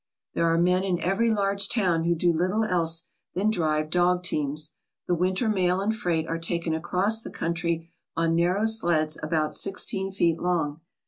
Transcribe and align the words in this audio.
There 0.33 0.47
are 0.51 0.57
men 0.57 0.83
in 0.83 0.99
every 0.99 1.29
large 1.29 1.69
town 1.69 2.05
who 2.05 2.15
do 2.15 2.33
little 2.33 2.63
else 2.65 3.07
than 3.35 3.51
drive 3.51 3.91
dog 3.91 4.23
teams. 4.23 4.71
The 5.07 5.13
winter 5.13 5.47
mail 5.47 5.79
and 5.79 5.95
freight 5.95 6.25
are 6.25 6.39
taken 6.39 6.73
across 6.73 7.21
the 7.21 7.29
country 7.29 7.91
on 8.17 8.33
narrow 8.33 8.65
sleds 8.65 9.19
about 9.21 9.53
sixteen 9.53 10.11
feet 10.11 10.39
long. 10.39 10.81